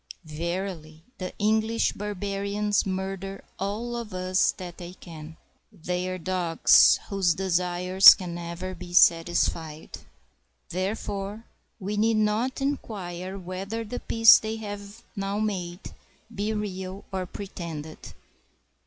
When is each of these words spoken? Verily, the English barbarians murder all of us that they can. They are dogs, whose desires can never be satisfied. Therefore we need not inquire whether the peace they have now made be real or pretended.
Verily, 0.25 1.03
the 1.19 1.31
English 1.37 1.91
barbarians 1.93 2.87
murder 2.87 3.43
all 3.59 3.95
of 3.95 4.15
us 4.15 4.51
that 4.53 4.79
they 4.79 4.93
can. 4.93 5.37
They 5.71 6.07
are 6.09 6.17
dogs, 6.17 6.99
whose 7.09 7.35
desires 7.35 8.15
can 8.15 8.33
never 8.33 8.73
be 8.73 8.93
satisfied. 8.93 9.99
Therefore 10.69 11.45
we 11.79 11.97
need 11.97 12.17
not 12.17 12.61
inquire 12.61 13.37
whether 13.37 13.83
the 13.83 13.99
peace 13.99 14.39
they 14.39 14.55
have 14.55 15.03
now 15.15 15.37
made 15.37 15.93
be 16.33 16.51
real 16.51 17.05
or 17.11 17.27
pretended. 17.27 17.99